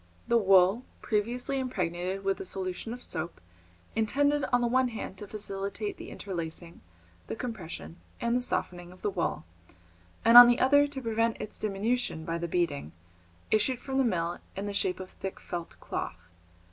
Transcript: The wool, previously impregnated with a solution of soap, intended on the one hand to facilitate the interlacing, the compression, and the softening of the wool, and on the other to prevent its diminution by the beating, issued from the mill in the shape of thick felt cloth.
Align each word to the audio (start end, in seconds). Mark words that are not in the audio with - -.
The 0.27 0.35
wool, 0.35 0.83
previously 1.03 1.59
impregnated 1.59 2.23
with 2.23 2.39
a 2.39 2.43
solution 2.43 2.91
of 2.91 3.03
soap, 3.03 3.39
intended 3.95 4.45
on 4.51 4.61
the 4.61 4.65
one 4.67 4.87
hand 4.87 5.15
to 5.19 5.27
facilitate 5.27 5.97
the 5.97 6.09
interlacing, 6.09 6.81
the 7.27 7.35
compression, 7.35 7.97
and 8.19 8.35
the 8.35 8.41
softening 8.41 8.91
of 8.91 9.03
the 9.03 9.11
wool, 9.11 9.45
and 10.25 10.39
on 10.39 10.47
the 10.47 10.59
other 10.59 10.87
to 10.87 11.01
prevent 11.03 11.37
its 11.39 11.59
diminution 11.59 12.25
by 12.25 12.39
the 12.39 12.47
beating, 12.47 12.93
issued 13.51 13.77
from 13.77 13.99
the 13.99 14.03
mill 14.03 14.39
in 14.55 14.65
the 14.65 14.73
shape 14.73 14.99
of 14.99 15.11
thick 15.11 15.39
felt 15.39 15.79
cloth. 15.79 16.31